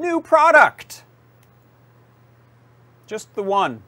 new 0.00 0.20
product. 0.20 1.04
Just 3.06 3.32
the 3.34 3.42
one. 3.42 3.82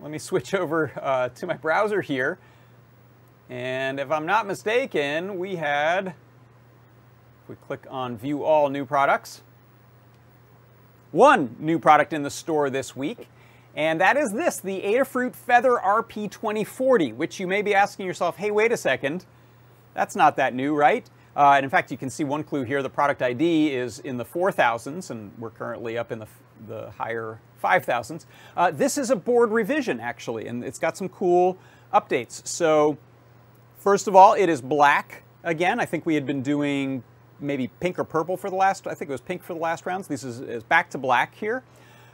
Let 0.00 0.10
me 0.10 0.18
switch 0.18 0.54
over 0.54 0.92
uh, 1.00 1.28
to 1.30 1.46
my 1.46 1.54
browser 1.54 2.00
here. 2.00 2.38
And 3.50 3.98
if 3.98 4.10
I'm 4.10 4.26
not 4.26 4.46
mistaken, 4.46 5.38
we 5.38 5.56
had, 5.56 6.08
if 6.08 7.48
we 7.48 7.56
click 7.56 7.86
on 7.88 8.16
View 8.18 8.44
All 8.44 8.68
New 8.68 8.84
Products, 8.84 9.42
one 11.10 11.56
new 11.58 11.78
product 11.78 12.12
in 12.12 12.22
the 12.22 12.30
store 12.30 12.68
this 12.68 12.94
week, 12.94 13.28
and 13.74 14.00
that 14.00 14.16
is 14.16 14.30
this, 14.32 14.58
the 14.58 14.82
Adafruit 14.82 15.34
Feather 15.34 15.80
RP2040, 15.82 17.14
which 17.14 17.40
you 17.40 17.46
may 17.46 17.62
be 17.62 17.74
asking 17.74 18.06
yourself, 18.06 18.36
hey, 18.36 18.50
wait 18.50 18.72
a 18.72 18.76
second, 18.76 19.24
that's 19.94 20.14
not 20.14 20.36
that 20.36 20.54
new, 20.54 20.74
right? 20.74 21.08
Uh, 21.38 21.52
and 21.52 21.62
in 21.62 21.70
fact, 21.70 21.92
you 21.92 21.96
can 21.96 22.10
see 22.10 22.24
one 22.24 22.42
clue 22.42 22.64
here. 22.64 22.82
The 22.82 22.90
product 22.90 23.22
ID 23.22 23.72
is 23.72 24.00
in 24.00 24.16
the 24.16 24.24
4000s, 24.24 25.10
and 25.10 25.30
we're 25.38 25.50
currently 25.50 25.96
up 25.96 26.10
in 26.10 26.18
the, 26.18 26.26
the 26.66 26.90
higher 26.90 27.38
5000s. 27.62 28.26
Uh, 28.56 28.72
this 28.72 28.98
is 28.98 29.10
a 29.10 29.16
board 29.16 29.52
revision, 29.52 30.00
actually, 30.00 30.48
and 30.48 30.64
it's 30.64 30.80
got 30.80 30.96
some 30.96 31.08
cool 31.08 31.56
updates. 31.94 32.44
So, 32.44 32.98
first 33.78 34.08
of 34.08 34.16
all, 34.16 34.34
it 34.34 34.48
is 34.48 34.60
black 34.60 35.22
again. 35.44 35.78
I 35.78 35.84
think 35.84 36.04
we 36.04 36.16
had 36.16 36.26
been 36.26 36.42
doing 36.42 37.04
maybe 37.38 37.68
pink 37.78 38.00
or 38.00 38.04
purple 38.04 38.36
for 38.36 38.50
the 38.50 38.56
last, 38.56 38.88
I 38.88 38.94
think 38.94 39.08
it 39.08 39.12
was 39.12 39.20
pink 39.20 39.44
for 39.44 39.54
the 39.54 39.60
last 39.60 39.86
rounds. 39.86 40.08
This 40.08 40.24
is, 40.24 40.40
is 40.40 40.64
back 40.64 40.90
to 40.90 40.98
black 40.98 41.36
here. 41.36 41.62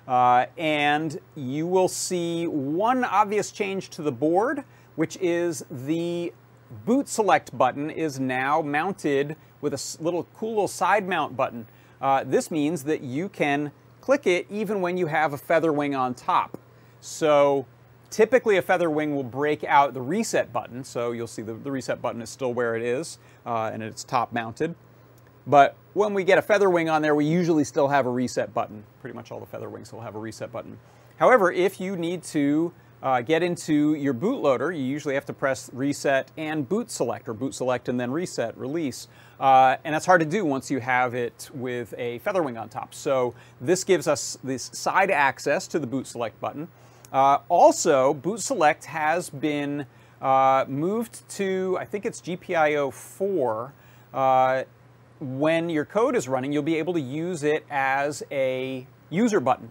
Uh, 0.06 0.45
and 0.59 1.18
you 1.34 1.66
will 1.66 1.88
see 1.88 2.46
one 2.46 3.04
obvious 3.04 3.51
change 3.51 3.88
to 3.88 4.02
the 4.02 4.12
board, 4.12 4.65
which 4.96 5.16
is 5.16 5.65
the 5.70 6.30
boot 6.74 7.09
select 7.09 7.56
button 7.56 7.91
is 7.91 8.20
now 8.20 8.60
mounted 8.62 9.37
with 9.60 9.73
a 9.73 10.02
little 10.02 10.27
cool 10.34 10.51
little 10.51 10.69
side 10.69 11.09
mount 11.09 11.37
button. 11.37 11.66
Uh, 12.01 12.24
this 12.24 12.51
means 12.51 12.84
that 12.84 13.01
you 13.01 13.28
can 13.28 13.73
click 14.01 14.27
it 14.27 14.46
even 14.51 14.80
when 14.80 14.96
you 14.96 15.07
have 15.07 15.32
a 15.32 15.38
feather 15.38 15.73
wing 15.73 15.95
on 15.95 16.15
top. 16.15 16.59
So 17.01 17.66
typically 18.10 18.57
a 18.57 18.62
feather 18.62 18.90
wing 18.90 19.15
will 19.15 19.24
break 19.24 19.65
out 19.65 19.95
the 19.95 20.02
reset 20.02 20.52
button. 20.52 20.84
So 20.84 21.12
you'll 21.12 21.26
see 21.26 21.43
the, 21.43 21.54
the 21.54 21.71
reset 21.71 22.02
button 22.02 22.21
is 22.21 22.30
still 22.30 22.52
where 22.52 22.77
it 22.77 22.82
is 22.82 23.18
uh, 23.46 23.71
and 23.73 23.82
it's 23.82 24.04
top 24.04 24.32
mounted. 24.32 24.74
But 25.46 25.77
when 25.95 26.15
we 26.15 26.24
get 26.24 26.38
a 26.38 26.43
feather 26.43 26.71
wing 26.71 26.88
on 26.88 27.02
there, 27.02 27.15
we 27.15 27.24
usually 27.24 27.65
still 27.65 27.88
have 27.88 28.06
a 28.06 28.10
reset 28.10 28.54
button. 28.54 28.84
Pretty 29.01 29.15
much 29.15 29.30
all 29.30 29.40
the 29.40 29.46
feather 29.46 29.68
wings 29.68 29.93
will 29.93 30.01
have 30.01 30.15
a 30.15 30.18
reset 30.18 30.52
button. 30.52 30.79
However, 31.18 31.52
if 31.52 31.80
you 31.80 31.96
need 31.96 32.23
to 32.24 32.73
uh, 33.05 33.21
get 33.21 33.43
into 33.43 33.95
your 33.95 34.15
bootloader, 34.15 34.74
you 34.74 34.83
usually 34.83 35.15
have 35.15 35.27
to 35.27 35.35
press 35.35 35.69
reset 35.74 36.30
and 36.38 36.66
boot 36.66 36.91
select, 36.91 37.29
or 37.29 37.35
boot 37.35 37.55
select 37.55 37.88
and 37.91 38.01
then 38.01 38.11
reset, 38.11 38.57
release. 38.57 39.09
Uh, 39.38 39.77
and 39.85 39.95
that's 39.95 40.07
hard 40.07 40.21
to 40.21 40.27
do 40.27 40.45
once 40.45 40.71
you 40.71 40.80
have 40.80 41.15
it 41.15 41.51
with 41.52 41.93
a 41.99 42.19
feather 42.21 42.43
wing 42.43 42.57
on 42.57 42.69
top. 42.71 42.95
So 42.95 43.35
this 43.61 43.85
gives 43.85 44.09
us 44.09 44.38
this 44.43 44.71
side 44.73 45.11
access 45.11 45.66
to 45.69 45.79
the 45.79 45.87
boot 45.87 46.07
select 46.07 46.41
button. 46.41 46.66
Uh, 47.13 47.38
also, 47.51 48.15
boot 48.15 48.41
select 48.41 48.87
has 48.87 49.29
been 49.29 49.87
uh, 50.23 50.65
moved 50.66 51.29
to, 51.29 51.77
I 51.79 51.85
think 51.85 52.07
it's 52.07 52.23
GPIO 52.23 52.91
4 52.93 53.73
uh, 54.15 54.63
when 55.21 55.68
your 55.68 55.85
code 55.85 56.16
is 56.16 56.27
running, 56.27 56.52
you'll 56.52 56.63
be 56.63 56.77
able 56.77 56.95
to 56.95 57.01
use 57.01 57.43
it 57.43 57.66
as 57.71 58.23
a 58.30 58.87
user 59.11 59.41
button. 59.41 59.71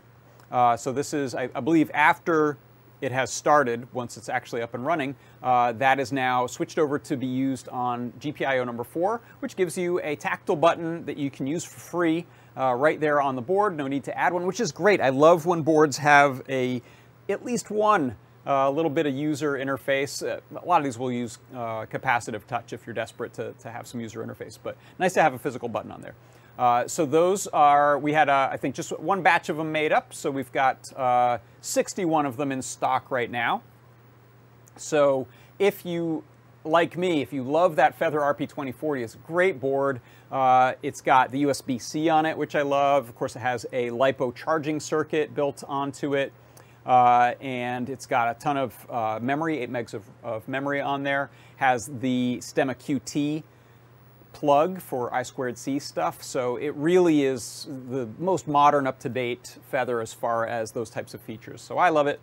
Uh, 0.51 0.77
so 0.77 0.91
this 0.91 1.13
is, 1.13 1.33
I, 1.33 1.49
I, 1.55 1.59
believe, 1.59 1.89
after 1.93 2.57
it 3.03 3.11
has 3.11 3.29
started, 3.29 3.85
once 3.93 4.15
it's 4.15 4.29
actually 4.29 4.61
up 4.61 4.73
and 4.73 4.85
running, 4.85 5.13
uh, 5.43 5.73
that 5.73 5.99
is 5.99 6.13
now 6.13 6.47
switched 6.47 6.79
over 6.79 6.97
to 6.97 7.17
be 7.17 7.27
used 7.27 7.67
on 7.67 8.13
GPIO 8.21 8.65
number 8.65 8.85
four, 8.85 9.19
which 9.41 9.57
gives 9.57 9.77
you 9.77 9.99
a 10.03 10.15
tactile 10.15 10.55
button 10.55 11.05
that 11.05 11.17
you 11.17 11.29
can 11.29 11.45
use 11.45 11.65
for 11.65 11.79
free 11.81 12.25
uh, 12.55 12.73
right 12.73 13.01
there 13.01 13.19
on 13.21 13.35
the 13.35 13.41
board. 13.41 13.75
No 13.75 13.87
need 13.87 14.05
to 14.05 14.17
add 14.17 14.31
one, 14.31 14.47
which 14.47 14.61
is 14.61 14.71
great. 14.71 15.01
I 15.01 15.09
love 15.09 15.45
when 15.45 15.63
boards 15.63 15.97
have 15.97 16.43
a 16.47 16.81
at 17.27 17.43
least 17.43 17.69
one 17.69 18.15
a 18.45 18.71
little 18.71 18.91
bit 18.91 19.05
of 19.05 19.13
user 19.13 19.53
interface. 19.53 20.25
Uh, 20.25 20.39
a 20.57 20.65
lot 20.65 20.77
of 20.77 20.85
these 20.85 20.97
will 20.97 21.11
use 21.11 21.39
uh, 21.53 21.85
capacitive 21.85 22.45
touch 22.47 22.71
if 22.71 22.87
you're 22.87 22.93
desperate 22.93 23.33
to, 23.33 23.53
to 23.59 23.69
have 23.69 23.85
some 23.85 23.99
user 23.99 24.25
interface, 24.25 24.57
but 24.61 24.77
nice 24.97 25.13
to 25.13 25.21
have 25.21 25.33
a 25.33 25.39
physical 25.39 25.67
button 25.67 25.91
on 25.91 26.01
there. 26.01 26.15
Uh, 26.57 26.87
so 26.87 27.05
those 27.05 27.47
are, 27.47 27.97
we 27.97 28.13
had, 28.13 28.29
uh, 28.29 28.49
I 28.51 28.57
think, 28.57 28.75
just 28.75 28.97
one 28.99 29.21
batch 29.21 29.49
of 29.49 29.57
them 29.57 29.71
made 29.71 29.91
up. 29.91 30.13
So 30.13 30.29
we've 30.29 30.51
got 30.51 30.95
uh, 30.97 31.39
61 31.61 32.25
of 32.25 32.37
them 32.37 32.51
in 32.51 32.61
stock 32.61 33.09
right 33.09 33.29
now. 33.29 33.63
So 34.75 35.27
if 35.59 35.85
you, 35.85 36.23
like 36.63 36.97
me, 36.97 37.21
if 37.21 37.33
you 37.33 37.43
love 37.43 37.75
that 37.77 37.95
Feather 37.95 38.19
RP2040, 38.19 39.03
it's 39.03 39.15
a 39.15 39.19
great 39.19 39.59
board. 39.59 39.99
Uh, 40.31 40.73
it's 40.81 41.01
got 41.01 41.31
the 41.31 41.43
USB-C 41.43 42.09
on 42.09 42.25
it, 42.25 42.37
which 42.37 42.55
I 42.55 42.61
love. 42.61 43.09
Of 43.09 43.15
course, 43.15 43.35
it 43.35 43.39
has 43.39 43.65
a 43.71 43.89
LiPo 43.89 44.35
charging 44.35 44.79
circuit 44.79 45.33
built 45.35 45.63
onto 45.67 46.15
it. 46.15 46.33
Uh, 46.85 47.33
and 47.39 47.89
it's 47.89 48.05
got 48.05 48.35
a 48.35 48.39
ton 48.39 48.57
of 48.57 48.91
uh, 48.91 49.17
memory, 49.21 49.59
8 49.59 49.71
megs 49.71 49.93
of, 49.93 50.03
of, 50.21 50.47
memory 50.47 50.81
on 50.81 51.01
there. 51.03 51.29
Has 51.55 51.89
the 51.99 52.39
Stemma 52.41 52.75
QT 52.75 53.43
plug 54.33 54.81
for 54.81 55.13
I 55.13 55.23
squared 55.23 55.57
C 55.57 55.79
stuff, 55.79 56.21
so 56.21 56.57
it 56.57 56.75
really 56.75 57.23
is 57.23 57.67
the 57.89 58.09
most 58.19 58.47
modern, 58.47 58.85
up-to-date 58.87 59.57
Feather 59.69 60.01
as 60.01 60.13
far 60.13 60.45
as 60.45 60.71
those 60.71 60.89
types 60.89 61.13
of 61.13 61.21
features. 61.21 61.61
So 61.61 61.77
I 61.77 61.89
love 61.89 62.07
it. 62.07 62.19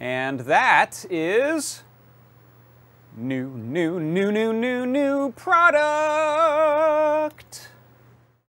And 0.00 0.40
that 0.40 1.04
is 1.10 1.82
new, 3.16 3.48
new, 3.50 3.98
new, 4.00 4.30
new, 4.30 4.52
new, 4.52 4.86
new 4.86 5.32
product. 5.32 6.08